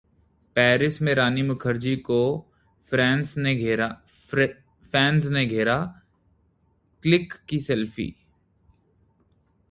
Paris 0.55 1.01
में 1.01 1.13
रानी 1.15 1.41
मुखर्जी 1.41 1.95
को 1.95 2.47
fans 2.91 3.37
ने 3.37 3.55
घेरा, 5.45 5.77
क्लिक 7.03 7.33
की 7.49 7.59
सेल्फी 7.59 8.15